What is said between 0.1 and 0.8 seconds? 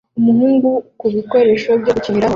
Umuhungu